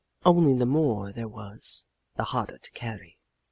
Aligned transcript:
Only 0.25 0.55
the 0.55 0.65
more 0.65 1.11
there 1.13 1.27
was, 1.27 1.85
the 2.15 2.23
harder 2.23 2.57
to 2.57 2.71
carry. 2.71 3.19